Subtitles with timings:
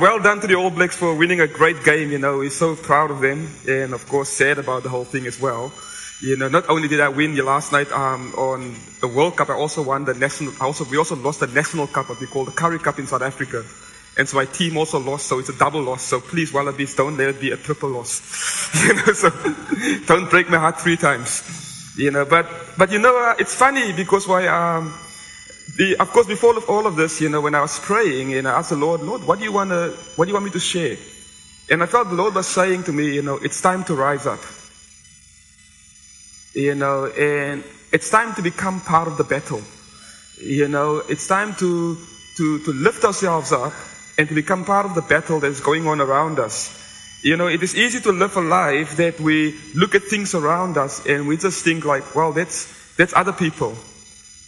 [0.00, 2.10] well done to the All Blacks for winning a great game.
[2.10, 5.26] You know, we're so proud of them, and of course sad about the whole thing
[5.26, 5.72] as well.
[6.20, 9.54] You know, not only did I win last night um, on the World Cup, I
[9.54, 10.52] also won the national.
[10.60, 13.06] I Also, we also lost the national cup, what we call the Currie Cup in
[13.06, 13.64] South Africa.
[14.16, 16.02] And so my team also lost, so it's a double loss.
[16.02, 18.22] So please, Wallabies, don't let it be a triple loss.
[18.86, 19.30] you know, so
[20.06, 21.42] don't break my heart three times.
[21.96, 22.46] You know, but
[22.78, 24.46] but you know, uh, it's funny because why?
[24.46, 24.92] Um,
[25.76, 28.58] the, of course, before all of this, you know, when I was praying, and I
[28.58, 30.60] asked the Lord, Lord, what do you want to, what do you want me to
[30.60, 30.96] share?
[31.68, 34.26] And I felt the Lord was saying to me, you know, it's time to rise
[34.26, 34.38] up.
[36.54, 39.62] You know, and it's time to become part of the battle.
[40.40, 41.96] You know, it's time to,
[42.36, 43.72] to, to lift ourselves up
[44.16, 47.20] and to become part of the battle that's going on around us.
[47.24, 50.76] You know, it is easy to live a life that we look at things around
[50.76, 53.74] us and we just think like, well, that's, that's other people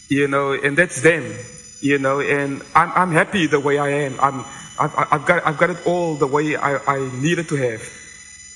[0.09, 1.35] you know, and that's them,
[1.81, 4.19] you know, and I'm, I'm happy the way I am.
[4.19, 4.45] I'm,
[4.79, 7.81] I've, I've got, I've got it all the way I, I needed to have.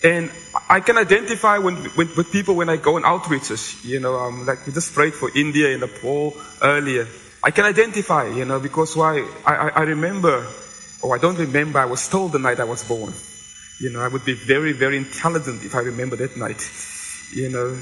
[0.03, 0.31] And
[0.69, 4.45] I can identify when, with, with people when I go on outreaches, you know, um,
[4.45, 7.07] like we just prayed for India and Nepal earlier.
[7.43, 10.47] I can identify, you know, because why, I, I, I remember,
[11.03, 13.13] or I don't remember, I was told the night I was born.
[13.79, 16.61] You know, I would be very, very intelligent if I remember that night,
[17.33, 17.77] you know.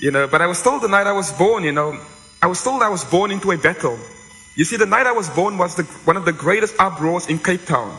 [0.00, 1.98] You know, but I was told the night I was born, you know,
[2.44, 3.98] I was told I was born into a battle.
[4.54, 7.38] You see, the night I was born was the, one of the greatest uproars in
[7.38, 7.96] Cape Town.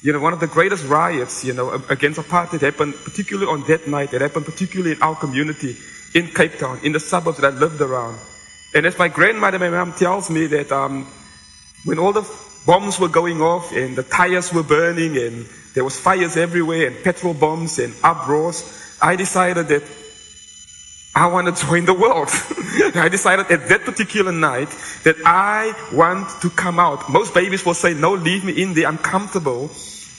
[0.00, 3.86] You know, one of the greatest riots, you know, against apartheid happened particularly on that
[3.86, 4.14] night.
[4.14, 5.76] It happened particularly in our community
[6.14, 8.18] in Cape Town, in the suburbs that I lived around.
[8.74, 11.06] And as my grandmother, my mom tells me that um,
[11.84, 12.26] when all the
[12.64, 17.04] bombs were going off and the tires were burning and there was fires everywhere and
[17.04, 19.82] petrol bombs and uproars, I decided that
[21.14, 22.28] I want to join the world.
[22.96, 24.68] I decided at that particular night
[25.04, 27.10] that I want to come out.
[27.10, 28.86] Most babies will say, no, leave me in there.
[28.86, 29.70] I'm comfortable.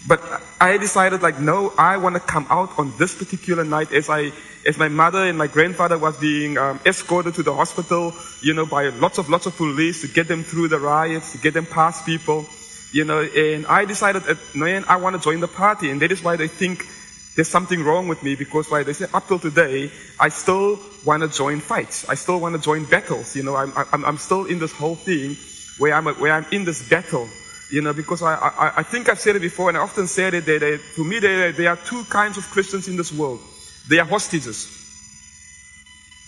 [0.05, 0.21] But
[0.59, 4.31] I decided like, no, I want to come out on this particular night as I,
[4.67, 8.65] as my mother and my grandfather was being um, escorted to the hospital, you know,
[8.65, 11.65] by lots of, lots of police to get them through the riots, to get them
[11.65, 12.45] past people,
[12.91, 15.89] you know, and I decided that, man, I want to join the party.
[15.89, 16.85] And that is why they think
[17.35, 21.23] there's something wrong with me because why they say up till today, I still want
[21.23, 22.07] to join fights.
[22.07, 23.35] I still want to join battles.
[23.35, 25.35] You know, I'm, I'm, I'm still in this whole thing
[25.79, 27.27] where I'm, where I'm in this battle.
[27.72, 30.35] You know, because I, I, I think I've said it before and I often said
[30.35, 33.39] it that to me there, there are two kinds of Christians in this world.
[33.89, 34.79] They are hostages.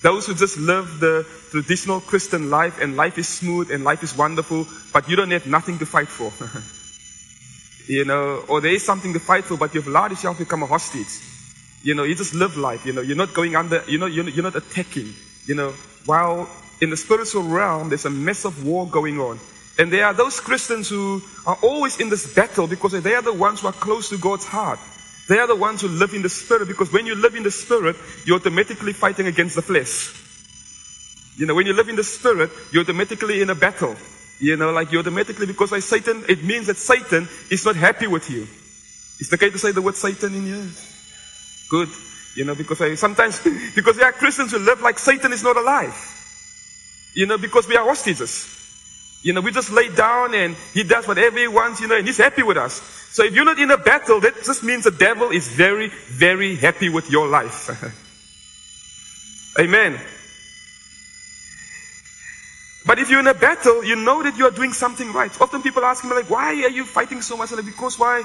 [0.01, 4.17] Those who just live the traditional Christian life and life is smooth and life is
[4.17, 6.31] wonderful, but you don't have nothing to fight for.
[7.87, 10.63] you know, or there is something to fight for, but you've allowed yourself to become
[10.63, 11.07] a hostage.
[11.83, 14.27] You know, you just live life, you know, you're not going under, you know, you're,
[14.29, 15.13] you're not attacking,
[15.45, 15.71] you know,
[16.05, 16.49] while
[16.81, 19.39] in the spiritual realm, there's a massive war going on.
[19.77, 23.33] And there are those Christians who are always in this battle because they are the
[23.33, 24.79] ones who are close to God's heart.
[25.27, 27.51] They are the ones who live in the spirit because when you live in the
[27.51, 27.95] spirit,
[28.25, 30.21] you're automatically fighting against the flesh.
[31.37, 33.95] You know, when you live in the spirit, you're automatically in a battle.
[34.39, 38.07] You know, like you automatically, because by Satan, it means that Satan is not happy
[38.07, 38.47] with you.
[39.19, 40.67] It's okay to say the word Satan in here?
[41.69, 41.89] Good.
[42.35, 43.41] You know, because I, sometimes,
[43.75, 45.95] because there are Christians who live like Satan is not alive.
[47.15, 48.51] You know, because we are hostages.
[49.23, 52.05] You know, we just lay down and he does whatever he wants, you know, and
[52.05, 52.73] he's happy with us.
[53.11, 56.55] So if you're not in a battle, that just means the devil is very, very
[56.55, 57.69] happy with your life.
[59.59, 59.99] Amen.
[62.85, 65.31] But if you're in a battle, you know that you are doing something right.
[65.41, 67.51] Often people ask me like, why are you fighting so much?
[67.51, 68.23] I'm Like, because why?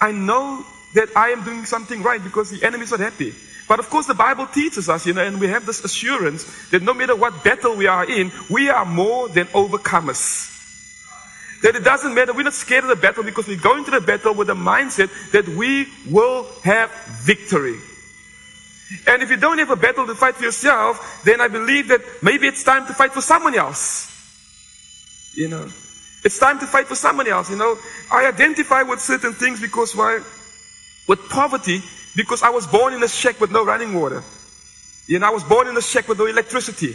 [0.00, 0.64] I know
[0.94, 3.34] that I am doing something right because the enemy is not happy.
[3.68, 6.82] But of course the Bible teaches us, you know, and we have this assurance that
[6.82, 10.54] no matter what battle we are in, we are more than overcomers.
[11.62, 12.32] That it doesn't matter.
[12.32, 15.10] We're not scared of the battle because we go into the battle with the mindset
[15.32, 16.90] that we will have
[17.24, 17.76] victory.
[19.06, 22.00] And if you don't have a battle to fight for yourself, then I believe that
[22.22, 24.14] maybe it's time to fight for someone else.
[25.34, 25.68] You know,
[26.24, 27.50] it's time to fight for someone else.
[27.50, 27.76] You know,
[28.10, 30.20] I identify with certain things because why?
[31.06, 31.80] With poverty,
[32.16, 34.22] because I was born in a shack with no running water.
[35.06, 36.94] You know, I was born in a shack with no electricity.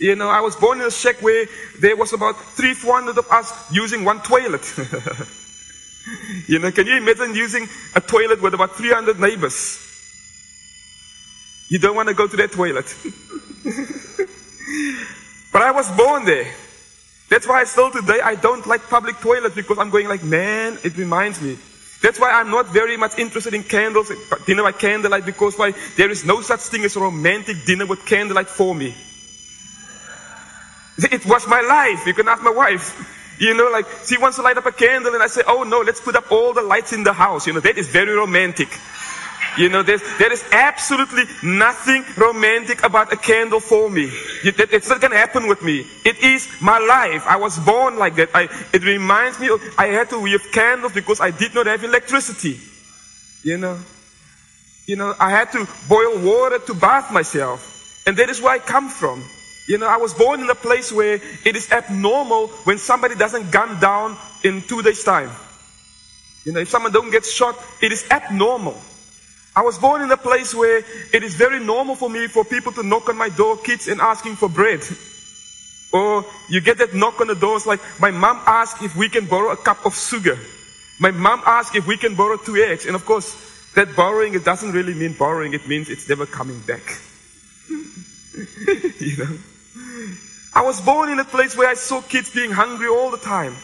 [0.00, 1.46] You know, I was born in a shack where
[1.80, 4.62] there was about three, four hundred of us using one toilet.
[6.48, 9.87] you know, can you imagine using a toilet with about 300 neighbors?
[11.68, 12.84] You don't want to go to that toilet.
[15.52, 16.46] but I was born there.
[17.28, 20.96] That's why still today I don't like public toilets because I'm going like, man, it
[20.96, 21.58] reminds me.
[22.00, 24.10] That's why I'm not very much interested in candles,
[24.46, 28.06] dinner by candlelight, because why there is no such thing as a romantic dinner with
[28.06, 28.94] candlelight for me.
[30.98, 32.06] It was my life.
[32.06, 33.16] You can ask my wife.
[33.38, 35.82] You know, like she wants to light up a candle, and I say, "Oh no,
[35.82, 38.66] let's put up all the lights in the house." You know, that is very romantic.
[39.58, 44.04] You know, there's, there is absolutely nothing romantic about a candle for me.
[44.44, 45.84] It, it's not going to happen with me.
[46.04, 47.26] It is my life.
[47.26, 48.30] I was born like that.
[48.34, 51.82] I, it reminds me of, I had to weave candles because I did not have
[51.82, 52.56] electricity.
[53.42, 53.78] You know,
[54.86, 58.04] you know, I had to boil water to bath myself.
[58.06, 59.22] And that is where I come from.
[59.66, 63.50] You know, I was born in a place where it is abnormal when somebody doesn't
[63.50, 65.30] gun down in two days time.
[66.44, 68.80] You know, if someone don't get shot, it is abnormal.
[69.58, 72.70] I was born in a place where it is very normal for me for people
[72.74, 74.84] to knock on my door, kids, and asking for bread.
[75.92, 79.08] Or you get that knock on the door, it's like, my mom asked if we
[79.08, 80.38] can borrow a cup of sugar.
[81.00, 82.86] My mom asked if we can borrow two eggs.
[82.86, 83.34] And of course,
[83.74, 86.84] that borrowing, it doesn't really mean borrowing, it means it's never coming back.
[87.68, 89.38] you know?
[90.54, 93.56] I was born in a place where I saw kids being hungry all the time.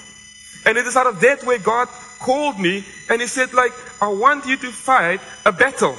[0.66, 1.88] And it is out of that where God
[2.24, 5.94] called me and he said like, I want you to fight a battle.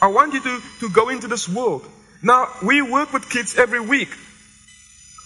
[0.00, 1.86] I want you to, to go into this world.
[2.20, 4.10] Now, we work with kids every week.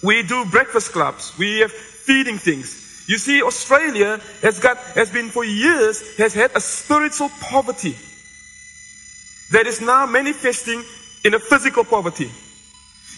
[0.03, 1.33] We do breakfast clubs.
[1.39, 2.85] We have feeding things.
[3.09, 7.97] You see, Australia has got, has been for years, has had a spiritual poverty
[9.53, 10.83] that is now manifesting
[11.25, 12.31] in a physical poverty.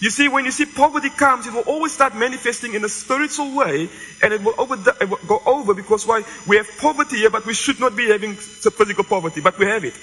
[0.00, 3.56] You see, when you see poverty comes, it will always start manifesting in a spiritual
[3.56, 3.88] way,
[4.22, 6.22] and it will, over it will go over because why?
[6.46, 9.84] We have poverty here, but we should not be having physical poverty, but we have
[9.84, 9.94] it.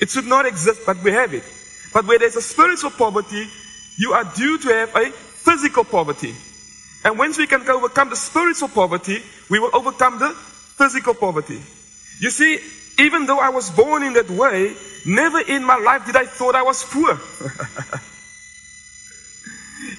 [0.00, 1.44] It should not exist, but we have it.
[1.94, 3.46] But where there's a spiritual poverty,
[3.96, 6.34] you are due to have a physical poverty.
[7.04, 9.18] And once we can overcome the spiritual poverty,
[9.50, 11.60] we will overcome the physical poverty.
[12.20, 12.58] You see,
[12.98, 14.74] even though I was born in that way,
[15.06, 17.10] never in my life did I thought I was poor.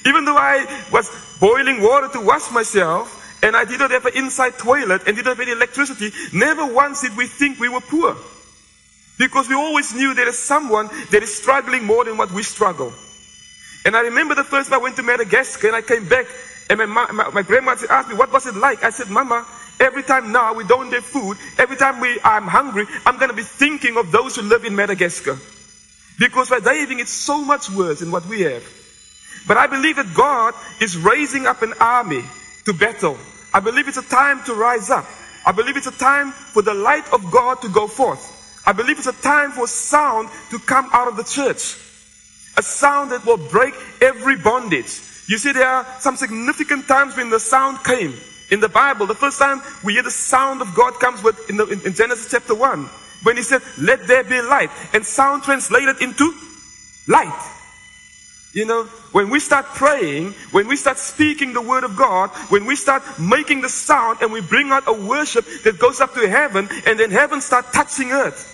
[0.05, 1.09] even though I was
[1.39, 5.25] boiling water to wash myself, and I did not have an inside toilet and did
[5.25, 8.15] not have any electricity, never once did we think we were poor.
[9.19, 12.93] Because we always knew there is someone that is struggling more than what we struggle.
[13.85, 16.25] And I remember the first time I went to Madagascar and I came back
[16.69, 18.83] and my, my, my grandmother asked me, what was it like?
[18.83, 19.45] I said, Mama,
[19.83, 23.35] Every time now we don't have food, every time we I'm hungry, I'm going to
[23.35, 25.37] be thinking of those who live in Madagascar.
[26.17, 28.63] Because what they're having it's so much worse than what we have.
[29.45, 32.23] But I believe that God is raising up an army
[32.63, 33.17] to battle.
[33.53, 35.05] I believe it's a time to rise up.
[35.45, 38.63] I believe it's a time for the light of God to go forth.
[38.65, 41.75] I believe it's a time for sound to come out of the church.
[42.55, 45.01] A sound that will break every bondage.
[45.27, 48.13] You see, there are some significant times when the sound came.
[48.53, 51.57] In the Bible, the first time we hear the sound of God comes with in,
[51.57, 52.85] the, in, in Genesis chapter 1,
[53.23, 54.69] when he said, let there be light.
[54.93, 56.31] And sound translated into
[57.07, 57.33] light.
[58.53, 62.67] You know, when we start praying, when we start speaking the word of God, when
[62.67, 66.29] we start making the sound and we bring out a worship that goes up to
[66.29, 68.52] heaven and then heaven start touching earth.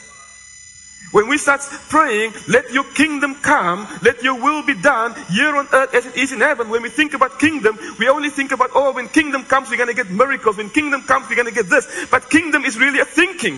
[1.12, 5.68] When we start praying, let your kingdom come, let your will be done here on
[5.74, 6.70] earth as it is in heaven.
[6.70, 9.89] When we think about kingdom, we only think about, oh, when kingdom comes, we're going
[9.89, 10.58] to get miracles.
[10.58, 12.08] When kingdom comes, we're going to get this.
[12.12, 13.56] But kingdom is really a thinking.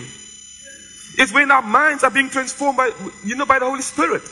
[1.18, 2.90] It's when our minds are being transformed by,
[3.22, 4.22] you know, by the Holy Spirit.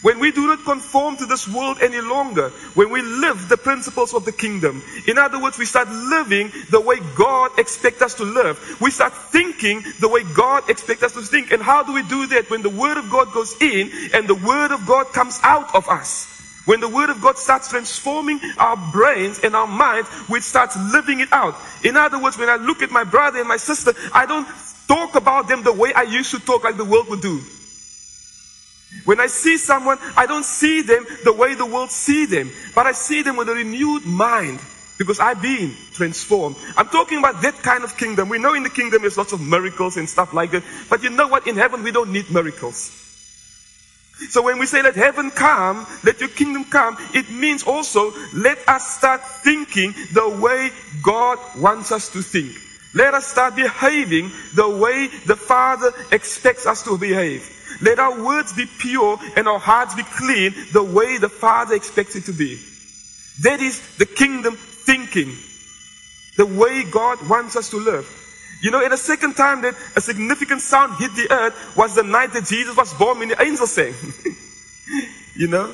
[0.00, 4.14] When we do not conform to this world any longer, when we live the principles
[4.14, 8.24] of the kingdom, in other words, we start living the way God expects us to
[8.24, 8.80] live.
[8.80, 11.50] We start thinking the way God expects us to think.
[11.50, 12.48] And how do we do that?
[12.48, 15.88] When the Word of God goes in and the Word of God comes out of
[15.88, 16.34] us.
[16.64, 21.18] When the Word of God starts transforming our brains and our minds, we start living
[21.18, 21.56] it out.
[21.82, 24.46] In other words, when I look at my brother and my sister, I don't
[24.86, 27.40] talk about them the way I used to talk like the world would do.
[29.04, 32.86] When I see someone, I don't see them the way the world see them, but
[32.86, 34.60] I see them with a renewed mind.
[34.98, 36.56] because I've been transformed.
[36.76, 38.28] I'm talking about that kind of kingdom.
[38.28, 40.64] We know in the kingdom there's lots of miracles and stuff like that.
[40.90, 41.46] But you know what?
[41.46, 42.90] In heaven, we don't need miracles.
[44.30, 48.58] So when we say let heaven come, let your kingdom come, it means also let
[48.68, 50.70] us start thinking the way
[51.04, 52.50] God wants us to think.
[52.94, 57.54] Let us start behaving the way the Father expects us to behave.
[57.80, 62.16] Let our words be pure and our hearts be clean the way the Father expects
[62.16, 62.60] it to be.
[63.42, 65.32] That is the kingdom thinking.
[66.36, 68.06] The way God wants us to live.
[68.60, 72.02] You know, in the second time that a significant sound hit the earth was the
[72.02, 73.94] night that Jesus was born when the angels sang.
[75.36, 75.72] you know?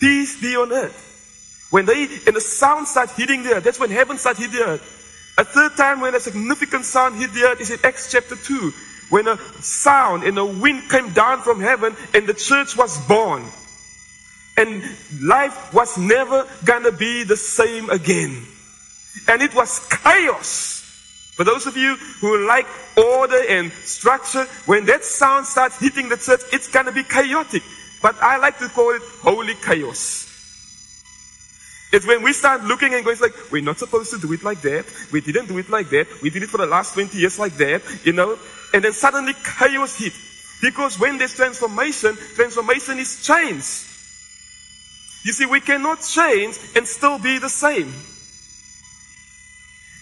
[0.00, 1.68] Peace be on earth.
[1.70, 4.64] When they, and the sound starts hitting the earth, that's when heaven starts hitting the
[4.64, 5.34] earth.
[5.36, 8.72] A third time when a significant sound hit the earth is in Acts chapter 2,
[9.10, 13.44] when a sound and a wind came down from heaven and the church was born.
[14.56, 14.82] And
[15.20, 18.46] life was never gonna be the same again.
[19.28, 20.80] And it was chaos.
[21.36, 26.16] For those of you who like order and structure, when that sound starts hitting the
[26.16, 27.62] church, it's gonna be chaotic.
[28.00, 30.30] But I like to call it holy chaos.
[31.92, 34.60] It's when we start looking and going, like, we're not supposed to do it like
[34.62, 34.84] that.
[35.12, 36.08] We didn't do it like that.
[36.22, 38.36] We did it for the last 20 years like that, you know.
[38.74, 40.12] And then suddenly chaos hit.
[40.60, 43.62] Because when there's transformation, transformation is change.
[45.24, 47.92] You see, we cannot change and still be the same.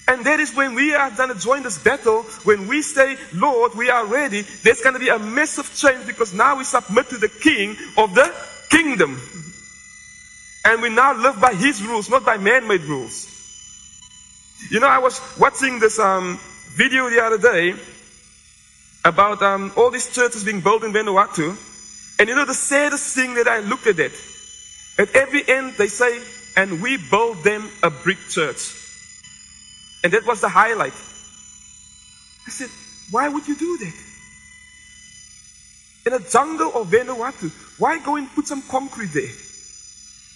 [0.08, 3.74] And that is when we are going to join this battle, when we say, Lord,
[3.74, 7.18] we are ready, there's going to be a massive change because now we submit to
[7.18, 8.34] the King of the
[8.70, 9.20] kingdom.
[10.64, 13.28] And we now live by His rules, not by man-made rules.
[14.70, 16.38] You know, I was watching this um,
[16.74, 17.74] video the other day
[19.04, 21.56] about um, all these churches being built in Vanuatu.
[22.18, 24.12] And you know, the saddest thing that I looked at it,
[24.98, 26.22] at every end they say,
[26.56, 28.78] and we build them a brick church.
[30.04, 30.92] And that was the highlight.
[32.46, 32.68] I said,
[33.10, 33.94] why would you do that?
[36.04, 39.30] In a jungle of Vanuatu, why go and put some concrete there?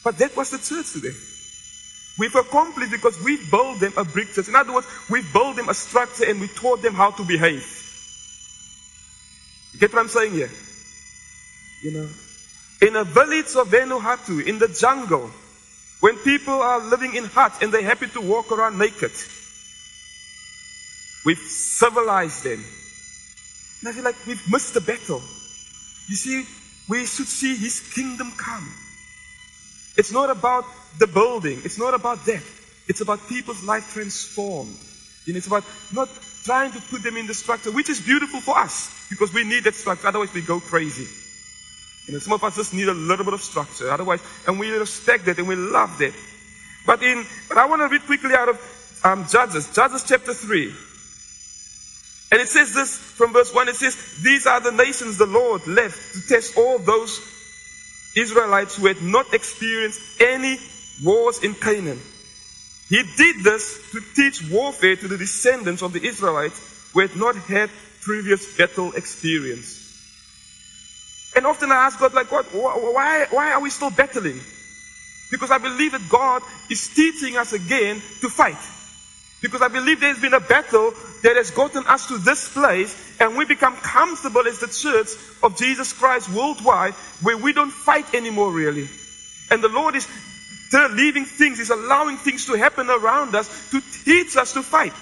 [0.04, 1.14] But that was the church today.
[2.18, 4.48] We've accomplished because we built them a brick church.
[4.48, 7.85] In other words, we built them a structure and we taught them how to behave.
[9.78, 10.50] Get what I'm saying here?
[11.82, 12.08] You know,
[12.82, 15.30] in a village of Vanuatu, in the jungle,
[16.00, 19.12] when people are living in huts and they're happy to walk around naked,
[21.26, 22.62] We've civilized them.
[23.80, 25.20] And I feel like we've missed the battle.
[26.06, 26.44] You see,
[26.88, 28.64] we should see His kingdom come.
[29.96, 30.64] It's not about
[31.00, 31.60] the building.
[31.64, 32.42] It's not about that.
[32.86, 34.76] It's about people's life transformed.
[35.26, 36.08] And it's about not
[36.46, 39.64] trying to put them in the structure, which is beautiful for us because we need
[39.64, 40.06] that structure.
[40.06, 41.06] Otherwise, we go crazy.
[42.08, 43.90] Know, some of us just need a little bit of structure.
[43.90, 46.14] Otherwise, and we respect that and we love that.
[46.86, 50.72] But in, but I want to read quickly out of um, Judges, Judges chapter three.
[52.30, 55.66] And it says this from verse 1 it says, These are the nations the Lord
[55.66, 57.20] left to test all those
[58.16, 60.58] Israelites who had not experienced any
[61.04, 62.00] wars in Canaan.
[62.88, 67.34] He did this to teach warfare to the descendants of the Israelites who had not
[67.36, 69.82] had previous battle experience.
[71.34, 74.40] And often I ask God, like, God, why, why are we still battling?
[75.30, 78.56] Because I believe that God is teaching us again to fight.
[79.42, 83.36] Because I believe there's been a battle that has gotten us to this place and
[83.36, 85.08] we become comfortable as the church
[85.42, 88.88] of Jesus Christ worldwide where we don't fight anymore really.
[89.50, 90.08] And the Lord is
[90.72, 94.92] leaving things, is allowing things to happen around us to teach us to fight.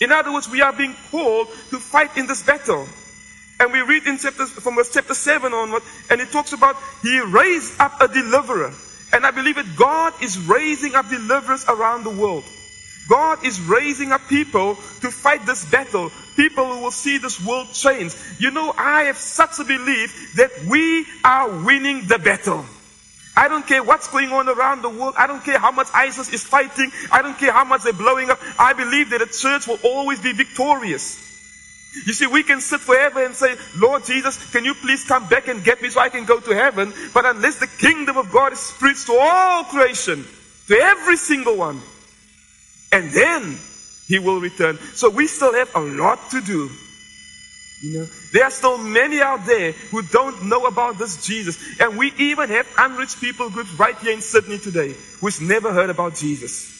[0.00, 2.86] In other words, we are being called to fight in this battle.
[3.60, 7.80] And we read in chapter, from chapter 7 onward, and it talks about He raised
[7.80, 8.72] up a deliverer.
[9.12, 12.44] And I believe that God is raising up deliverers around the world.
[13.08, 16.10] God is raising up people to fight this battle.
[16.34, 18.14] People who will see this world change.
[18.38, 22.64] You know, I have such a belief that we are winning the battle.
[23.36, 25.14] I don't care what's going on around the world.
[25.16, 26.90] I don't care how much ISIS is fighting.
[27.10, 28.38] I don't care how much they're blowing up.
[28.58, 31.30] I believe that the church will always be victorious.
[32.06, 35.48] You see, we can sit forever and say, Lord Jesus, can you please come back
[35.48, 36.92] and get me so I can go to heaven?
[37.12, 40.24] But unless the kingdom of God is preached to all creation,
[40.68, 41.80] to every single one,
[42.92, 43.58] and then
[44.08, 44.78] he will return.
[44.94, 46.70] So we still have a lot to do.
[47.82, 51.80] You know, there are still many out there who don't know about this Jesus.
[51.80, 55.90] And we even have unreached people groups right here in Sydney today who's never heard
[55.90, 56.70] about Jesus.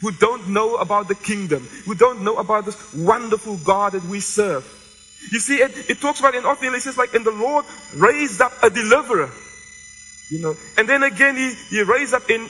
[0.00, 1.66] Who don't know about the kingdom.
[1.86, 4.62] Who don't know about this wonderful God that we serve.
[5.32, 7.64] You see, it, it talks about in Othniel, it says like, and the Lord
[7.96, 9.30] raised up a deliverer.
[10.30, 12.42] You know, and then again he, he raised up in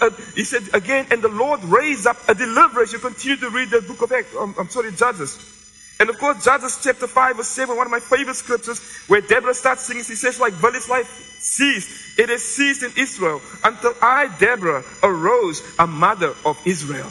[0.00, 2.84] uh, he said again, and the Lord raised up a deliverer.
[2.84, 5.55] As you continue to read the book of Acts, um, I'm sorry, Judges.
[5.98, 9.54] And of course, Judges chapter 5 verse 7, one of my favorite scriptures, where Deborah
[9.54, 12.18] starts singing, she says, like village life ceased.
[12.18, 17.10] It has ceased in Israel until I, Deborah, arose a mother of Israel.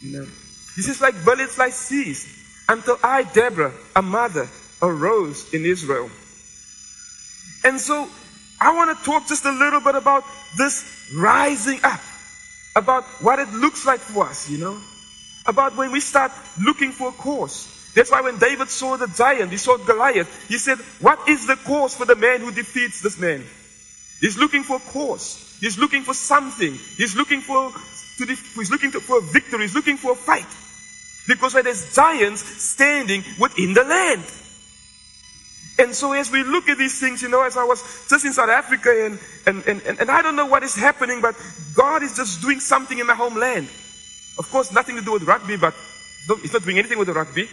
[0.00, 0.24] You know,
[0.74, 2.28] he says, like village life ceased
[2.68, 4.48] until I, Deborah, a mother,
[4.82, 6.10] arose in Israel.
[7.64, 8.08] And so
[8.60, 10.24] I want to talk just a little bit about
[10.56, 12.00] this rising up,
[12.74, 14.80] about what it looks like for us, you know
[15.46, 17.72] about when we start looking for a cause.
[17.94, 21.56] That's why when David saw the giant, he saw Goliath, he said, What is the
[21.56, 23.42] cause for the man who defeats this man?
[24.20, 25.56] He's looking for a cause.
[25.60, 26.74] He's looking for something.
[26.96, 27.72] He's looking for
[28.18, 29.60] to def- he's looking to, for a victory.
[29.62, 30.46] He's looking for a fight.
[31.26, 34.24] Because when there's giants standing within the land.
[35.78, 38.32] And so as we look at these things, you know, as I was just in
[38.32, 41.34] South Africa and, and, and, and I don't know what is happening, but
[41.74, 43.68] God is just doing something in my homeland.
[44.38, 45.74] Of course, nothing to do with rugby, but
[46.42, 47.48] he's not doing anything with the rugby.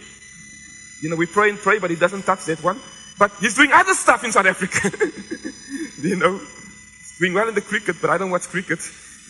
[1.00, 2.78] You know, we pray and pray, but he doesn't touch that one.
[3.18, 4.90] But he's doing other stuff in South Africa.
[6.02, 8.80] you know, he's doing well in the cricket, but I don't watch cricket.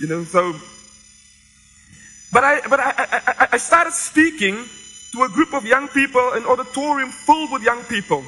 [0.00, 0.54] You know, so.
[2.32, 4.64] But I, but I, I, I started speaking
[5.12, 8.24] to a group of young people, an auditorium filled with young people.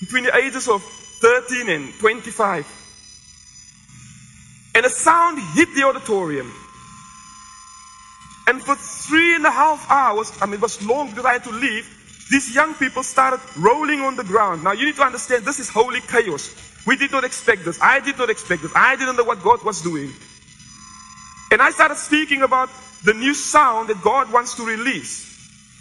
[0.00, 2.66] Between the ages of 13 and 25.
[4.74, 6.52] And a sound hit the auditorium.
[8.46, 11.44] And for three and a half hours, I mean, it was long because I had
[11.44, 11.86] to leave,
[12.30, 14.64] these young people started rolling on the ground.
[14.64, 16.54] Now, you need to understand this is holy chaos.
[16.86, 17.80] We did not expect this.
[17.80, 18.72] I did not expect this.
[18.74, 20.12] I didn't know what God was doing.
[21.50, 22.70] And I started speaking about
[23.04, 25.24] the new sound that God wants to release.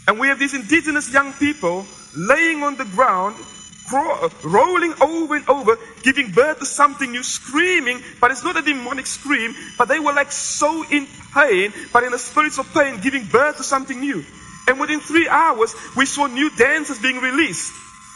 [0.07, 3.35] And we have these indigenous young people laying on the ground
[3.91, 9.05] rolling over and over, giving birth to something new, screaming, but it's not a demonic
[9.05, 13.25] scream, but they were like so in pain, but in a spirit of pain, giving
[13.25, 14.23] birth to something new.
[14.67, 17.73] And within three hours, we saw new dancers being released.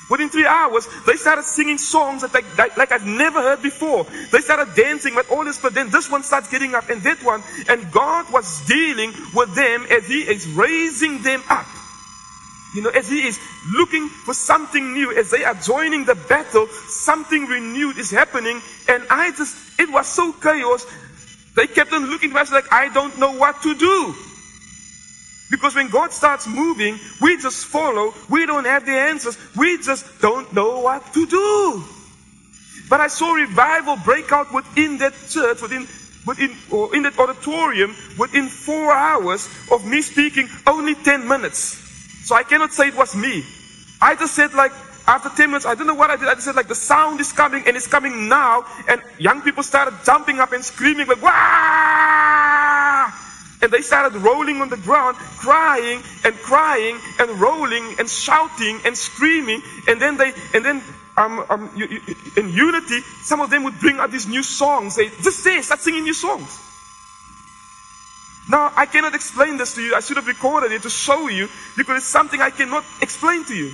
[0.09, 4.05] Within three hours, they started singing songs that like, like I've never heard before.
[4.31, 7.23] They started dancing, but all this, but then this one starts getting up and that
[7.23, 11.67] one, and God was dealing with them as He is raising them up.
[12.75, 13.39] You know, as he is
[13.73, 18.61] looking for something new, as they are joining the battle, something renewed is happening.
[18.87, 20.85] And I just, it was so chaos.
[21.55, 24.15] They kept on looking at us like, I don't know what to do.
[25.49, 28.13] Because when God starts moving, we just follow.
[28.29, 29.35] We don't have the answers.
[29.55, 31.83] We just don't know what to do.
[32.87, 35.87] But I saw revival break out within that church, within,
[36.27, 41.88] within, or in that auditorium, within four hours of me speaking only 10 minutes.
[42.29, 43.43] So I cannot say it was me.
[43.99, 44.71] I just said like,
[45.07, 46.27] after 10 minutes, I don't know what I did.
[46.27, 48.67] I just said like, the sound is coming and it's coming now.
[48.87, 53.11] And young people started jumping up and screaming like, Wah!
[53.63, 58.95] And they started rolling on the ground, crying and crying and rolling and shouting and
[58.95, 59.63] screaming.
[59.87, 60.83] And then they, and then
[61.17, 61.71] um, um,
[62.37, 64.97] in unity, some of them would bring out these new songs.
[64.97, 66.68] They just say, start singing new songs.
[68.49, 69.93] Now, I cannot explain this to you.
[69.93, 73.55] I should have recorded it to show you because it's something I cannot explain to
[73.55, 73.71] you.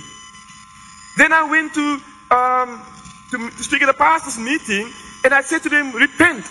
[1.16, 2.82] Then I went to, um,
[3.30, 4.92] to, to speak at a pastor's meeting
[5.24, 6.44] and I said to them, repent.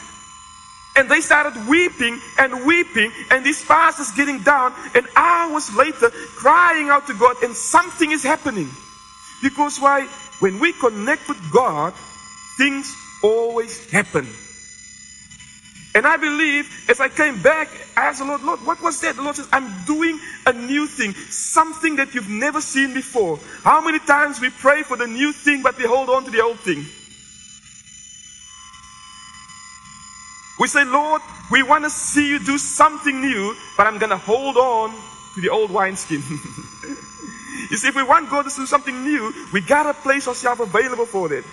[0.97, 6.89] And they started weeping and weeping, and these pastors getting down, and hours later crying
[6.89, 8.69] out to God, and something is happening.
[9.43, 10.07] Because why?
[10.39, 11.93] When we connect with God,
[12.57, 14.25] things always happen.
[15.95, 19.15] And I believe as I came back, I asked the Lord, Lord, what was that?
[19.15, 23.39] The Lord says, I'm doing a new thing, something that you've never seen before.
[23.63, 26.41] How many times we pray for the new thing, but we hold on to the
[26.41, 26.85] old thing?
[30.59, 34.17] We say, Lord, we want to see you do something new, but I'm going to
[34.17, 34.93] hold on
[35.35, 36.21] to the old wineskin.
[37.71, 40.59] you see, if we want God to do something new, we got to place ourselves
[40.59, 41.45] available for that.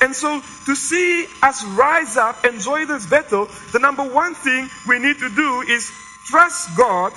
[0.00, 4.98] And so to see us rise up, enjoy this battle, the number one thing we
[4.98, 5.90] need to do is
[6.26, 7.12] trust God.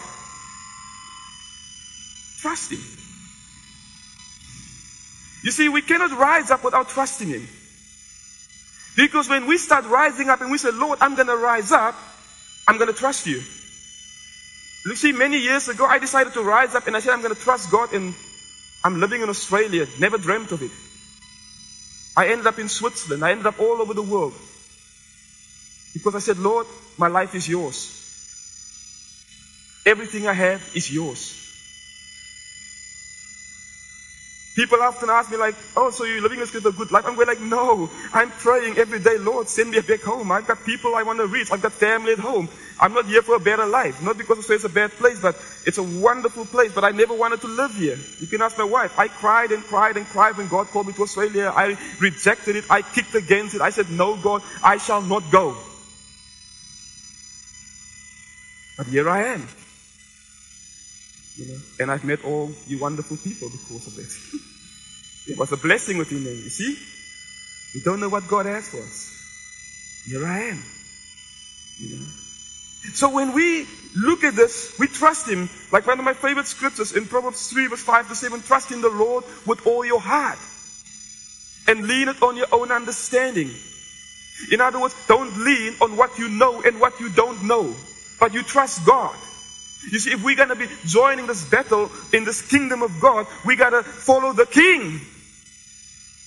[2.40, 2.80] Trust Him.
[5.44, 7.48] You see, we cannot rise up without trusting Him.
[8.96, 11.96] Because when we start rising up and we say, Lord, I'm going to rise up,
[12.68, 13.42] I'm going to trust you.
[14.86, 17.34] You see, many years ago, I decided to rise up and I said, I'm going
[17.34, 18.14] to trust God and
[18.84, 19.88] I'm living in Australia.
[20.00, 20.72] Never dreamt of it.
[22.16, 23.24] I ended up in Switzerland.
[23.24, 24.34] I ended up all over the world.
[25.94, 28.00] Because I said, Lord, my life is yours.
[29.86, 31.43] Everything I have is yours.
[34.56, 37.06] People often ask me like, oh, so you're living a good life?
[37.08, 40.32] I'm going like, no, I'm praying every day, Lord, send me back home.
[40.32, 41.52] I've got people I want to reach.
[41.52, 42.48] I've got family at home.
[42.80, 44.04] I'm not here for a better life.
[44.04, 45.36] Not because Australia is a bad place, but
[45.66, 47.98] it's a wonderful place, but I never wanted to live here.
[48.20, 49.00] You can ask my wife.
[49.00, 51.52] I cried and cried and cried when God called me to Australia.
[51.56, 52.66] I rejected it.
[52.70, 53.62] I kicked against it.
[53.62, 55.58] I said, no, God, I shall not go.
[58.78, 59.48] But here I am.
[61.36, 65.32] You know, and I've met all you wonderful people because of it.
[65.32, 66.34] it was a blessing within them.
[66.34, 66.78] You see?
[67.74, 70.06] We don't know what God has for us.
[70.06, 70.64] Here I am.
[71.80, 72.06] You know?
[72.94, 73.66] So when we
[73.96, 75.50] look at this, we trust Him.
[75.72, 78.82] Like one of my favorite scriptures in Proverbs 3 verse 5 to 7, trust in
[78.82, 80.38] the Lord with all your heart.
[81.68, 83.50] And lean it on your own understanding.
[84.52, 87.74] In other words, don't lean on what you know and what you don't know,
[88.20, 89.16] but you trust God.
[89.92, 93.28] You see, if we're going to be joining this battle in this kingdom of God,
[93.46, 95.02] we got to follow the king.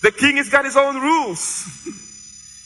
[0.02, 1.64] The king has got his own rules.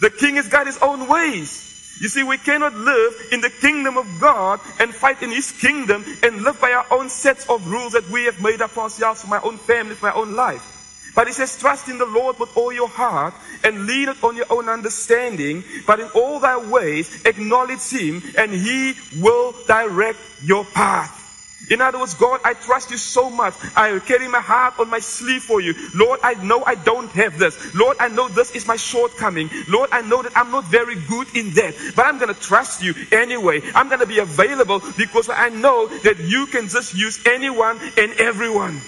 [0.01, 1.99] the king has got his own ways.
[2.01, 6.05] You see, we cannot live in the kingdom of God and fight in his kingdom
[6.23, 9.23] and live by our own sets of rules that we have made up for ourselves,
[9.23, 10.80] for my own family, for my own life.
[11.15, 14.37] But he says, trust in the Lord with all your heart and lean it on
[14.37, 15.65] your own understanding.
[15.87, 21.21] But in all thy ways, acknowledge him and he will direct your path.
[21.69, 23.55] In other words, God, I trust you so much.
[23.77, 25.75] I carry my heart on my sleeve for you.
[25.95, 27.75] Lord, I know I don't have this.
[27.75, 29.51] Lord, I know this is my shortcoming.
[29.69, 31.75] Lord, I know that I'm not very good in that.
[31.95, 33.61] But I'm going to trust you anyway.
[33.75, 38.13] I'm going to be available because I know that you can just use anyone and
[38.15, 38.81] everyone.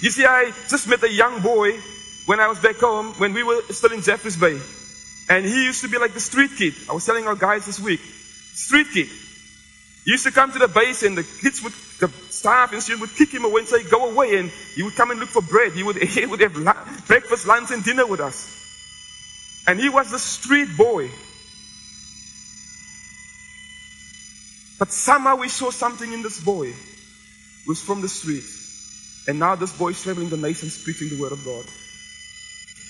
[0.00, 1.78] You see, I just met a young boy
[2.26, 4.58] when I was back home, when we were still in Jeffreys Bay.
[5.28, 6.74] And he used to be like the street kid.
[6.88, 8.00] I was telling our guys this week.
[8.00, 9.08] Street kid.
[10.04, 13.02] He used to come to the base and the kids would, the staff and students
[13.02, 14.38] would kick him away and say, go away.
[14.38, 15.72] And he would come and look for bread.
[15.72, 16.54] He would, he would have
[17.06, 19.64] breakfast, lunch and dinner with us.
[19.66, 21.10] And he was the street boy.
[24.78, 26.68] But somehow we saw something in this boy.
[26.68, 28.59] It was from the streets.
[29.30, 31.64] And now this boy is traveling the nations preaching the word of God.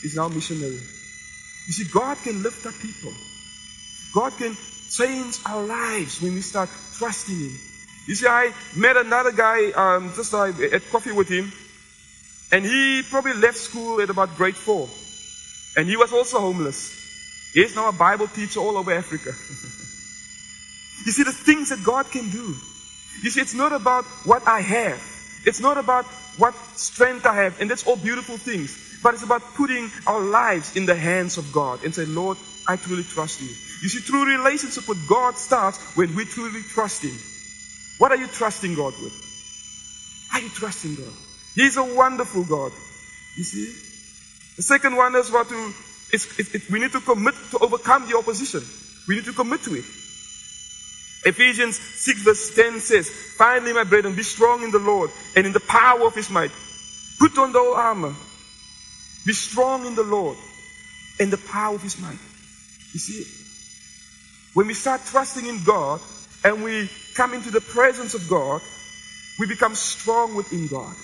[0.00, 0.72] He's now missionary.
[0.72, 3.12] You see, God can lift up people.
[4.14, 4.57] God can
[4.88, 7.53] change our lives when we start trusting Him.
[8.07, 11.53] You see, I met another guy, um, just I had coffee with him,
[12.50, 14.88] and he probably left school at about grade four.
[15.76, 17.53] And he was also homeless.
[17.53, 19.29] He's now a Bible teacher all over Africa.
[21.05, 22.57] you see, the things that God can do.
[23.22, 25.00] You see, it's not about what I have.
[25.44, 26.07] It's not about
[26.38, 29.01] what strength I have, and that's all beautiful things.
[29.03, 32.37] But it's about putting our lives in the hands of God and say, Lord,
[32.69, 33.49] I truly trust you.
[33.49, 37.16] You see, true relationship with God starts when we truly trust Him.
[37.99, 40.29] What are you trusting God with?
[40.33, 41.12] Are you trusting God?
[41.55, 42.73] He's a wonderful God.
[43.37, 43.73] You see?
[44.57, 45.73] The second one is what to,
[46.12, 48.62] it, it, we need to commit to overcome the opposition.
[49.09, 49.85] We need to commit to it.
[51.24, 55.52] Ephesians 6 verse 10 says, Finally, my brethren, be strong in the Lord and in
[55.52, 56.50] the power of his might.
[57.18, 58.14] Put on the whole armor.
[59.26, 60.38] Be strong in the Lord
[61.18, 62.18] and the power of his might.
[62.92, 63.24] You see,
[64.54, 66.00] when we start trusting in God
[66.42, 68.62] and we come into the presence of God,
[69.38, 70.94] we become strong within God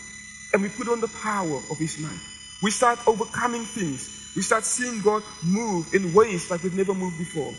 [0.52, 2.18] and we put on the power of his might.
[2.62, 4.32] We start overcoming things.
[4.34, 7.52] We start seeing God move in ways like we've never moved before.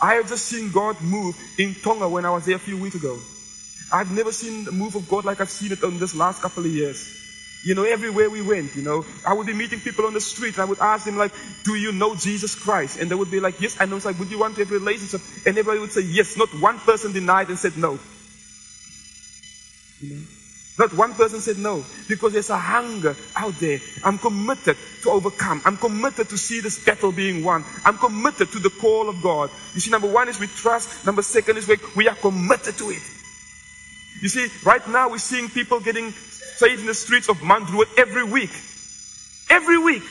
[0.00, 2.94] I have just seen God move in Tonga when I was there a few weeks
[2.94, 3.18] ago.
[3.92, 6.64] I've never seen the move of God like I've seen it in this last couple
[6.64, 7.16] of years.
[7.64, 10.54] You know, everywhere we went, you know, I would be meeting people on the street
[10.54, 11.32] and I would ask them like,
[11.64, 13.00] do you know Jesus Christ?
[13.00, 13.96] And they would be like, yes, And I.
[13.96, 15.20] It's like, would you want to have a relationship?
[15.44, 16.36] And everybody would say yes.
[16.36, 17.98] Not one person denied and said no.
[20.00, 20.22] You know?
[20.78, 23.80] Not one person said no because there's a hunger out there.
[24.04, 25.60] I'm committed to overcome.
[25.64, 27.64] I'm committed to see this battle being won.
[27.84, 29.50] I'm committed to the call of God.
[29.74, 31.04] You see, number one is we trust.
[31.04, 33.02] Number second is we, we are committed to it.
[34.22, 38.24] You see, right now we're seeing people getting saved in the streets of Druitt every
[38.24, 38.50] week.
[39.50, 40.02] Every week.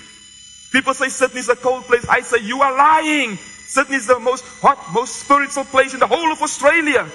[0.72, 2.06] People say Sydney is a cold place.
[2.10, 3.38] I say you are lying.
[3.38, 7.08] Sydney is the most hot, most spiritual place in the whole of Australia.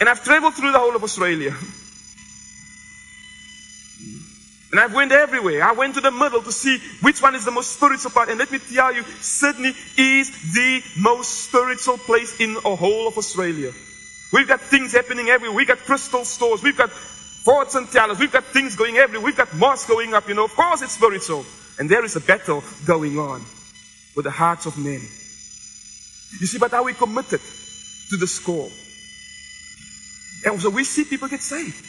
[0.00, 1.54] And I've traveled through the whole of Australia.
[4.70, 5.64] And I went everywhere.
[5.64, 8.28] I went to the middle to see which one is the most spiritual part.
[8.28, 13.16] And let me tell you, Sydney is the most spiritual place in the whole of
[13.16, 13.72] Australia.
[14.30, 15.56] We've got things happening everywhere.
[15.56, 16.62] We've got crystal stores.
[16.62, 18.18] We've got forts and towers.
[18.18, 19.24] We've got things going everywhere.
[19.24, 20.28] We've got mosques going up.
[20.28, 21.46] You know, of course it's spiritual.
[21.78, 23.42] And there is a battle going on
[24.14, 25.00] with the hearts of men.
[26.40, 27.40] You see, but are we committed
[28.10, 28.68] to the score?
[30.44, 31.86] And so we see people get saved.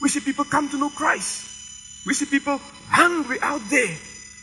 [0.00, 1.55] We see people come to know Christ.
[2.06, 3.94] We see people hungry out there,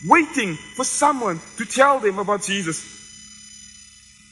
[0.06, 2.92] waiting for someone to tell them about Jesus.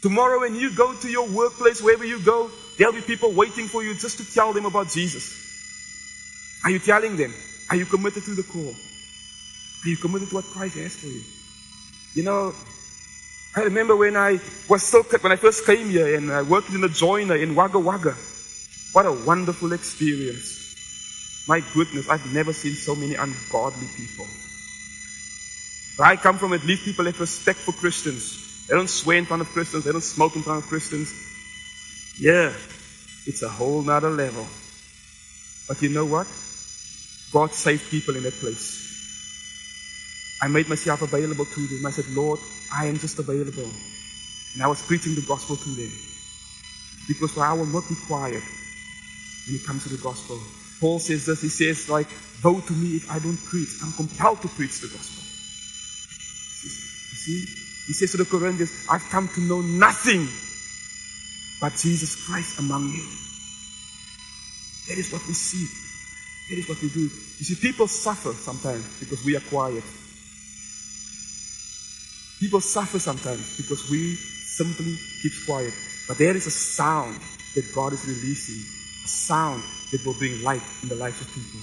[0.01, 3.83] Tomorrow, when you go to your workplace, wherever you go, there'll be people waiting for
[3.83, 6.59] you just to tell them about Jesus.
[6.65, 7.33] Are you telling them?
[7.69, 8.73] Are you committed to the call?
[9.83, 11.21] Are you committed to what Christ has for you?
[12.13, 12.53] You know,
[13.55, 16.83] I remember when I was still, when I first came here and I worked in
[16.83, 18.15] a joiner in Wagga Wagga.
[18.91, 20.60] What a wonderful experience.
[21.47, 24.27] My goodness, I've never seen so many ungodly people.
[25.99, 28.67] I come from, at least people have respect for Christians.
[28.67, 29.83] They don't swear in front of Christians.
[29.83, 31.13] They don't smoke in front of Christians.
[32.19, 32.53] Yeah,
[33.25, 34.45] it's a whole nother level.
[35.67, 36.27] But you know what?
[37.31, 38.89] God saved people in that place.
[40.41, 41.85] I made myself available to them.
[41.85, 42.39] I said, Lord,
[42.73, 43.69] I am just available.
[44.53, 45.91] And I was preaching the gospel to them.
[47.07, 48.43] Because I will not be quiet
[49.47, 50.39] when it comes to the gospel.
[50.81, 51.41] Paul says this.
[51.41, 52.07] He says, like,
[52.43, 53.69] woe to me if I don't preach.
[53.83, 55.23] I'm compelled to preach the gospel.
[56.65, 57.45] You see?
[57.87, 60.27] He says to the Corinthians, I've come to know nothing
[61.61, 63.05] but Jesus Christ among you.
[64.89, 65.69] That is what we see.
[66.49, 67.01] That is what we do.
[67.01, 69.83] You see, people suffer sometimes because we are quiet.
[72.39, 75.73] People suffer sometimes because we simply keep quiet.
[76.07, 77.19] But there is a sound
[77.55, 78.65] that God is releasing,
[79.07, 81.59] sound that will bring light in the lives of people.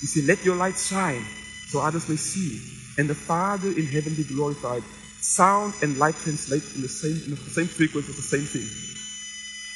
[0.00, 1.24] You see, let your light shine
[1.68, 2.60] so others may see,
[2.96, 4.82] and the Father in heaven be glorified.
[5.20, 8.66] Sound and light translate in the same in the same frequency, the same thing.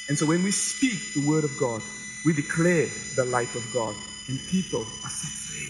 [0.08, 1.82] And so when we speak the word of God,
[2.24, 3.94] we declare the light of God,
[4.28, 5.68] and people are set free.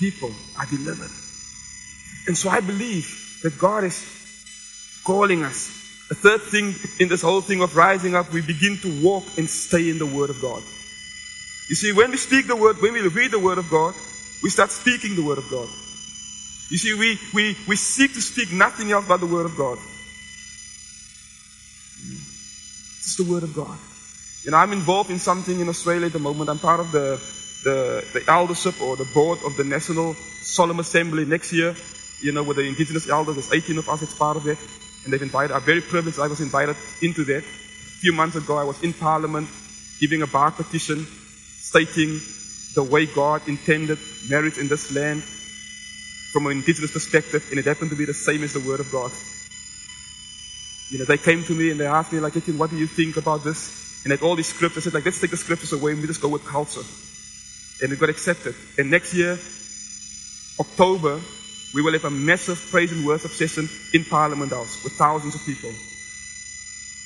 [0.00, 1.10] People are delivered.
[2.26, 4.02] And so I believe that God is
[5.04, 5.87] calling us.
[6.08, 9.48] The third thing in this whole thing of rising up, we begin to walk and
[9.48, 10.62] stay in the Word of God.
[11.68, 13.94] You see, when we speak the Word, when we read the Word of God,
[14.42, 15.68] we start speaking the Word of God.
[16.70, 19.78] You see, we, we, we seek to speak nothing else but the Word of God.
[22.98, 23.78] It's the Word of God.
[24.44, 26.48] You know, I'm involved in something in Australia at the moment.
[26.48, 27.20] I'm part of the,
[27.64, 31.74] the, the eldership or the board of the National Solemn Assembly next year
[32.20, 33.36] you know, with the indigenous elders.
[33.36, 34.58] There's 18 of us that's part of it.
[35.04, 37.38] And they've invited, I'm very privileged I was invited into that.
[37.38, 39.48] A few months ago, I was in Parliament
[40.00, 42.20] giving a bar petition stating
[42.74, 45.22] the way God intended marriage in this land
[46.32, 48.92] from an indigenous perspective, and it happened to be the same as the Word of
[48.92, 49.10] God.
[50.90, 53.16] You know, they came to me and they asked me, like, what do you think
[53.16, 54.04] about this?
[54.04, 56.06] And at all these scriptures, I said, like, let's take the scriptures away and we
[56.06, 56.82] just go with culture.
[57.82, 58.54] And it got accepted.
[58.78, 59.38] And next year,
[60.58, 61.20] October,
[61.74, 65.44] we will have a massive praise and worship session in Parliament House with thousands of
[65.44, 65.70] people.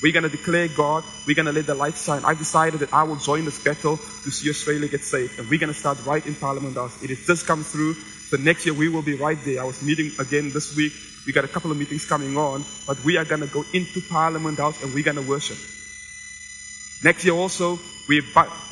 [0.03, 1.05] We're going to declare God.
[1.27, 2.25] We're going to let the light shine.
[2.25, 5.38] I've decided that I will join this battle to see Australia get saved.
[5.38, 7.01] And we're going to start right in Parliament House.
[7.03, 7.94] It has just come through.
[7.94, 9.61] So next year we will be right there.
[9.61, 10.92] I was meeting again this week.
[11.25, 12.64] We got a couple of meetings coming on.
[12.87, 15.59] But we are going to go into Parliament House and we're going to worship.
[17.05, 18.22] Next year also, we,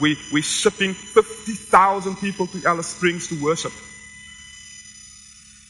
[0.00, 3.72] we, we're shipping 50,000 people to Alice Springs to worship.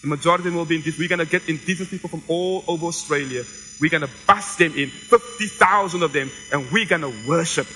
[0.03, 0.99] The majority of them will be in this.
[0.99, 3.45] We're going to get indigenous people from all over Australia.
[3.81, 7.67] We're going to bust them in, 50,000 of them, and we're going to worship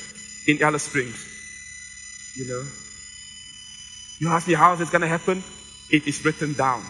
[0.47, 1.33] in Alice Springs.
[2.37, 2.65] You know?
[4.19, 5.43] You ask me how is this is going to happen?
[5.91, 6.83] It is written down.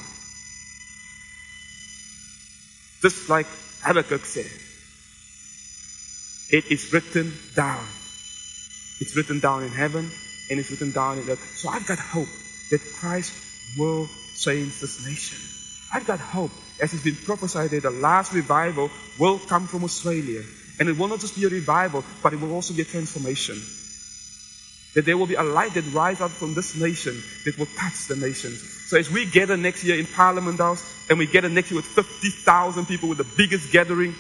[3.02, 3.46] Just like
[3.82, 4.50] Habakkuk said.
[6.50, 7.84] It is written down.
[9.00, 10.10] It's written down in heaven
[10.50, 11.56] and it's written down in earth.
[11.56, 12.28] So I've got hope
[12.70, 13.32] that Christ
[13.78, 15.38] will change this nation.
[15.92, 20.42] I've got hope, as it's been prophesied that the last revival will come from Australia.
[20.80, 23.60] And it will not just be a revival, but it will also be a transformation.
[24.94, 28.06] That there will be a light that rises out from this nation that will touch
[28.08, 28.60] the nations.
[28.88, 31.86] So as we gather next year in Parliament House, and we gather next year with
[31.86, 34.14] 50,000 people with the biggest gathering,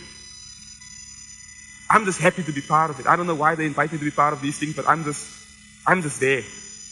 [1.90, 3.06] I'm just happy to be part of it.
[3.06, 5.04] I don't know why they invite me to be part of these things, but I'm
[5.04, 5.28] just,
[5.86, 6.42] I'm just there.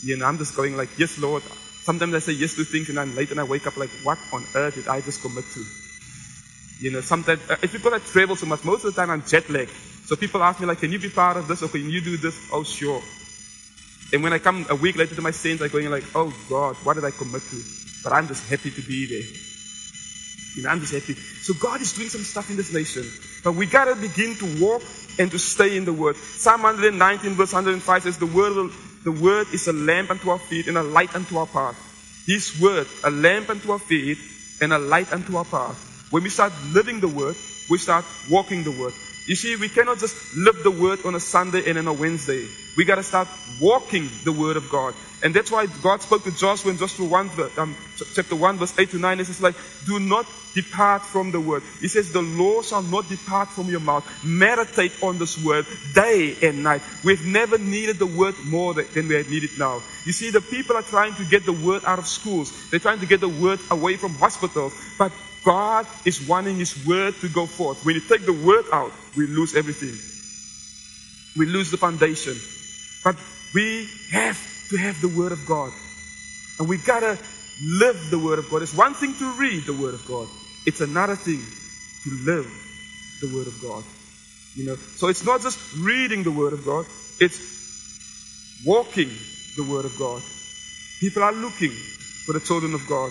[0.02, 1.42] You know, I'm just going like, yes, Lord,
[1.82, 4.18] Sometimes I say yes to things and I'm late and I wake up like, what
[4.32, 5.64] on earth did I just commit to?
[6.78, 9.22] You know, sometimes, uh, it's because I travel so much, most of the time I'm
[9.22, 9.70] jet lagged.
[10.06, 12.16] So people ask me like, can you be part of this or can you do
[12.16, 12.50] this?
[12.52, 13.02] Oh, sure.
[14.12, 16.32] And when I come a week later to my saints, I go in like, oh
[16.48, 17.62] God, what did I commit to?
[18.04, 19.26] But I'm just happy to be there.
[20.54, 21.14] You know, I'm just happy.
[21.14, 23.10] So God is doing some stuff in this nation.
[23.42, 24.82] But we gotta begin to walk
[25.18, 26.16] and to stay in the Word.
[26.16, 28.70] Psalm 119 verse 105 says, the Word,
[29.04, 31.76] the Word is a lamp unto our feet and a light unto our path.
[32.26, 34.18] His Word, a lamp unto our feet
[34.60, 36.08] and a light unto our path.
[36.10, 37.36] When we start living the Word,
[37.68, 38.92] we start walking the Word.
[39.26, 42.48] You see, we cannot just live the word on a Sunday and on a Wednesday.
[42.76, 43.28] We got to start
[43.60, 44.94] walking the word of God.
[45.22, 47.76] And that's why God spoke to Joshua in Joshua 1, um,
[48.14, 49.20] chapter 1, verse 8 to 9.
[49.20, 49.54] It says like,
[49.86, 51.62] do not depart from the word.
[51.80, 54.04] He says, the law shall not depart from your mouth.
[54.24, 56.82] Meditate on this word day and night.
[57.04, 59.82] We've never needed the word more than we need it now.
[60.04, 62.70] You see, the people are trying to get the word out of schools.
[62.70, 64.74] They're trying to get the word away from hospitals.
[64.98, 65.12] But
[65.44, 67.84] God is wanting His word to go forth.
[67.84, 69.96] When you take the word out, we lose everything.
[71.36, 72.36] We lose the foundation.
[73.04, 73.16] But
[73.54, 74.38] we have
[74.70, 75.72] to have the word of God.
[76.58, 77.18] And we gotta
[77.62, 78.62] live the word of God.
[78.62, 80.28] It's one thing to read the word of God.
[80.66, 81.40] It's another thing
[82.04, 82.46] to live
[83.20, 83.84] the word of God.
[84.54, 86.86] You know, so it's not just reading the word of God,
[87.18, 89.10] it's walking
[89.56, 90.22] the word of God.
[91.00, 93.10] People are looking for the children of God.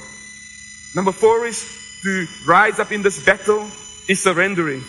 [0.96, 3.68] Number four is to rise up in this battle
[4.08, 4.82] is surrendering.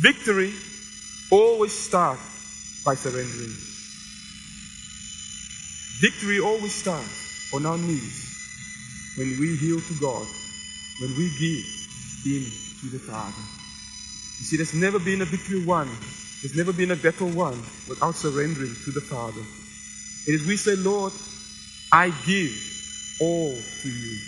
[0.00, 0.52] Victory
[1.30, 3.54] always starts by surrendering.
[6.00, 10.26] Victory always starts on our knees when we yield to God,
[11.00, 11.64] when we give
[12.26, 12.44] in
[12.80, 13.42] to the Father.
[14.38, 15.88] You see, there's never been a victory won,
[16.42, 19.40] there's never been a battle won without surrendering to the Father.
[20.26, 21.12] And as we say, Lord,
[21.92, 22.73] I give
[23.20, 24.18] all for you.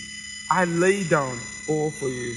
[0.51, 2.35] I lay down all for you.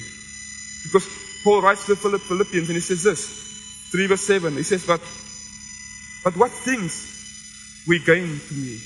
[0.84, 1.08] Because
[1.44, 5.02] Paul writes to the Philippians and he says this, 3 verse 7, he says, But,
[6.24, 8.80] but what things we gain to me?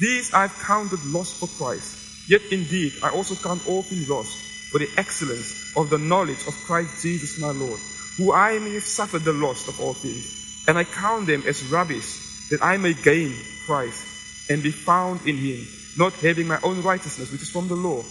[0.00, 2.28] These I've counted loss for Christ.
[2.28, 4.36] Yet indeed, I also count all things lost
[4.70, 7.80] for the excellence of the knowledge of Christ Jesus my Lord,
[8.16, 10.64] who I may have suffered the loss of all things.
[10.68, 13.34] And I count them as rubbish, that I may gain
[13.66, 17.76] Christ and be found in him not having my own righteousness, which is from the
[17.76, 18.02] law,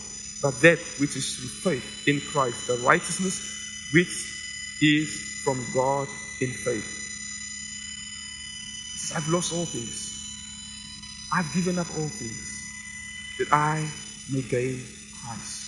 [0.41, 4.07] but that which is through faith in Christ, the righteousness which
[4.81, 6.07] is from God
[6.41, 6.95] in faith.
[9.15, 10.15] I've lost all things.
[11.33, 13.87] I've given up all things that I
[14.31, 14.81] may gain
[15.23, 15.65] Christ.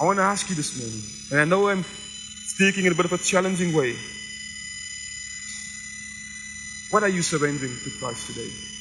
[0.00, 3.04] I want to ask you this morning, and I know I'm speaking in a bit
[3.04, 3.94] of a challenging way.
[6.90, 8.73] What are you surrendering to Christ today?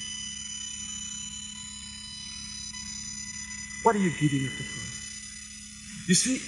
[3.84, 6.08] What are you giving up to Christ?
[6.08, 6.42] You see,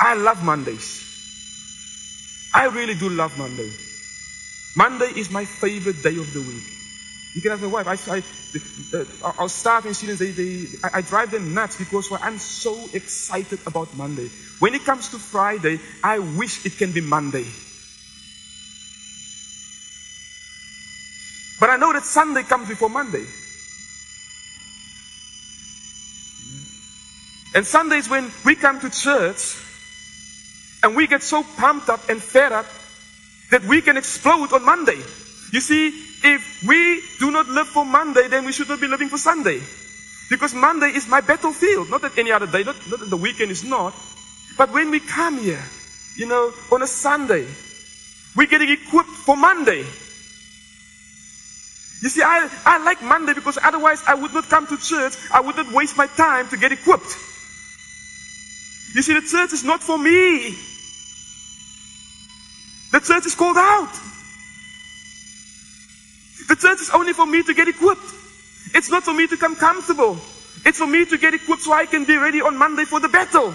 [0.00, 1.02] I love Mondays.
[2.54, 3.70] I really do love Monday.
[4.76, 6.62] Monday is my favorite day of the week.
[7.34, 8.08] You can ask my wife.
[8.08, 8.22] I, I,
[8.96, 12.38] uh, our staff and students, they, they, I, I drive them nuts because well, I'm
[12.38, 14.28] so excited about Monday.
[14.60, 17.46] When it comes to Friday, I wish it can be Monday.
[21.58, 23.24] But I know that Sunday comes before Monday.
[27.54, 29.56] And Sundays when we come to church
[30.82, 32.66] and we get so pumped up and fed up
[33.50, 34.98] that we can explode on Monday.
[35.52, 39.08] You see, if we do not live for Monday, then we should not be living
[39.08, 39.60] for Sunday.
[40.28, 41.90] Because Monday is my battlefield.
[41.90, 43.94] Not that any other day, not, not that the weekend is not.
[44.58, 45.62] But when we come here,
[46.16, 47.46] you know, on a Sunday,
[48.34, 49.84] we're getting equipped for Monday.
[52.02, 55.14] You see, I, I like Monday because otherwise I would not come to church.
[55.32, 57.16] I would not waste my time to get equipped.
[58.94, 60.54] You see, the church is not for me.
[62.92, 63.90] The church is called out.
[66.48, 68.06] The church is only for me to get equipped.
[68.72, 70.16] It's not for me to come comfortable.
[70.64, 73.08] It's for me to get equipped so I can be ready on Monday for the
[73.08, 73.52] battle.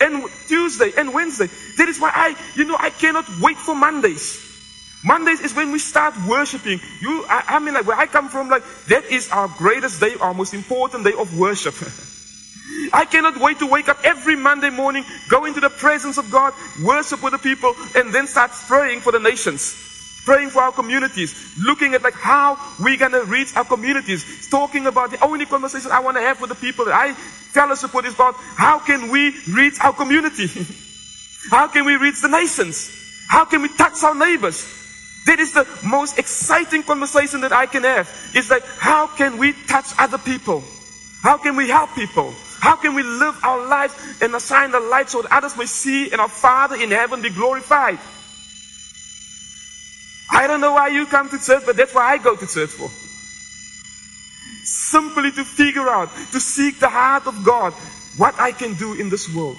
[0.00, 1.46] And Tuesday and Wednesday.
[1.76, 4.48] That is why I, you know, I cannot wait for Mondays.
[5.04, 6.80] Mondays is when we start worshiping.
[7.00, 10.16] You, I, I mean, like where I come from, like that is our greatest day,
[10.20, 11.74] our most important day of worship.
[12.92, 16.54] I cannot wait to wake up every Monday morning, go into the presence of God,
[16.82, 19.86] worship with the people, and then start praying for the nations.
[20.24, 25.10] Praying for our communities, looking at like how we're gonna reach our communities, talking about
[25.10, 28.14] the only conversation I want to have with the people that I fellowship with is
[28.14, 30.46] about how can we reach our community?
[31.50, 33.26] how can we reach the nations?
[33.28, 34.66] How can we touch our neighbors?
[35.26, 38.08] That is the most exciting conversation that I can have.
[38.34, 40.62] It's like, how can we touch other people?
[41.22, 42.32] How can we help people?
[42.60, 46.10] How can we live our lives and assign the light so that others may see
[46.12, 47.98] and our Father in heaven be glorified?
[50.30, 52.70] I don't know why you come to church, but that's why I go to church
[52.70, 52.88] for.
[54.64, 57.72] Simply to figure out, to seek the heart of God,
[58.16, 59.56] what I can do in this world.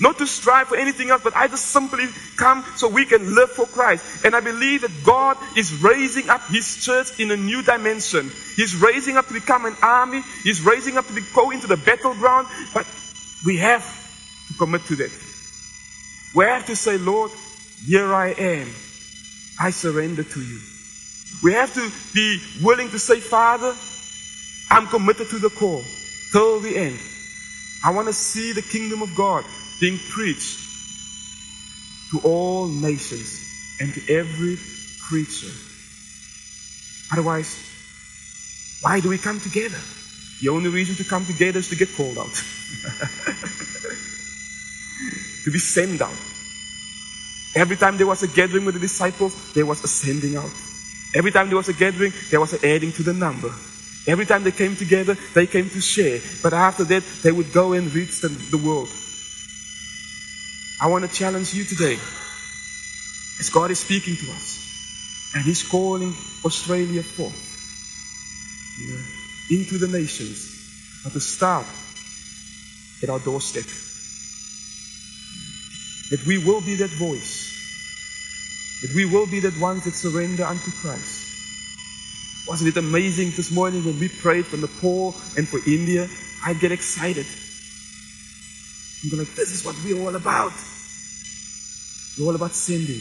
[0.00, 2.06] Not to strive for anything else, but I just simply
[2.38, 4.24] come so we can live for Christ.
[4.24, 8.30] And I believe that God is raising up His church in a new dimension.
[8.56, 10.22] He's raising up to become an army.
[10.42, 12.48] He's raising up to go into the battleground.
[12.72, 12.86] But
[13.44, 13.84] we have
[14.48, 15.10] to commit to that.
[16.34, 17.30] We have to say, Lord,
[17.84, 18.68] here I am.
[19.60, 20.60] I surrender to you.
[21.42, 23.74] We have to be willing to say, Father,
[24.70, 25.84] I'm committed to the call
[26.32, 26.98] till the end.
[27.84, 29.44] I want to see the kingdom of God
[29.80, 30.58] being preached
[32.10, 34.58] to all nations and to every
[35.08, 35.52] creature.
[37.12, 37.58] Otherwise,
[38.82, 39.78] why do we come together?
[40.40, 42.26] The only reason to come together is to get called out,
[45.44, 46.16] to be sent out.
[47.54, 50.50] Every time there was a gathering with the disciples, there was a sending out.
[51.14, 53.52] Every time there was a gathering, there was an adding to the number.
[54.06, 56.20] Every time they came together, they came to share.
[56.42, 58.88] But after that, they would go and reach the, the world.
[60.82, 61.98] I want to challenge you today.
[63.38, 66.14] As God is speaking to us, and He's calling
[66.44, 67.36] Australia forth
[68.80, 71.66] you know, into the nations, but to start
[73.02, 73.64] at our doorstep.
[76.10, 77.48] That we will be that voice.
[78.82, 82.48] That we will be that ones that surrender unto Christ.
[82.48, 86.08] Wasn't it amazing this morning when we prayed for Nepal and for India?
[86.44, 87.26] I get excited.
[89.02, 90.52] I'm like, this is what we're all about.
[92.18, 93.00] We're all about sending.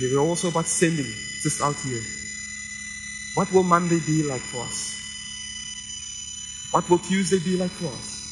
[0.00, 1.06] We're also about sending
[1.42, 2.02] just out here.
[3.34, 4.94] What will Monday be like for us?
[6.72, 8.22] What will Tuesday be like for us?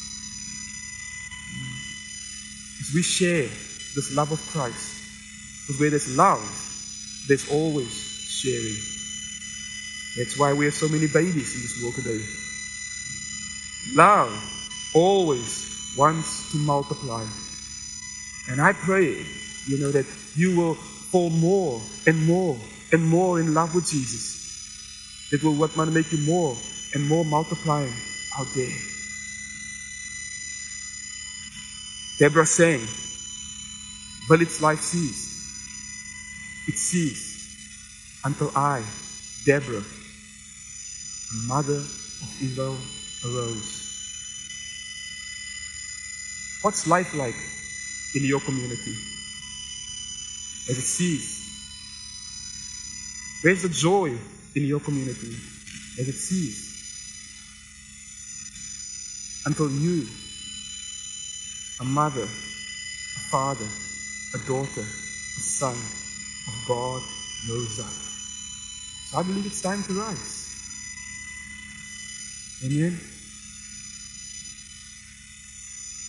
[2.81, 3.49] As we share
[3.95, 5.67] this love of Christ.
[5.67, 6.43] Because where there's love,
[7.29, 8.77] there's always sharing.
[10.17, 12.23] That's why we have so many babies in this world today.
[13.95, 14.33] Love
[14.95, 17.25] always wants to multiply.
[18.51, 19.25] And I pray,
[19.67, 22.57] you know, that you will fall more and more
[22.93, 25.31] and more in love with Jesus.
[25.33, 26.57] It will what might make you more
[26.95, 27.93] and more multiplying
[28.39, 28.77] out there.
[32.19, 32.81] Deborah sang,
[34.29, 36.69] but its life ceased.
[36.69, 38.85] It ceased until I,
[39.45, 42.77] Deborah, a mother of Israel,
[43.25, 43.84] arose.
[46.65, 47.37] What's life like
[48.15, 48.97] in your community?
[50.71, 51.45] As it sees.
[53.43, 54.17] Where's the joy
[54.57, 55.37] in your community?
[56.01, 56.73] As it sees.
[59.45, 60.09] Until you,
[61.83, 63.69] a mother, a father,
[64.33, 67.03] a daughter, a son of God,
[67.47, 67.93] rose up.
[69.11, 70.41] So I believe it's time to rise.
[72.65, 73.14] Amen.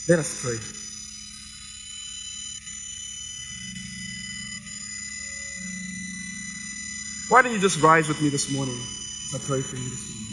[0.07, 0.57] Let us pray.
[7.29, 10.07] Why don't you just rise with me this morning as I pray for you this
[10.07, 10.25] morning?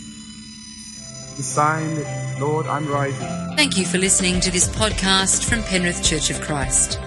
[1.38, 3.56] The sign that, Lord, I'm rising.
[3.56, 7.00] Thank you for listening to this podcast from Penrith Church of Christ.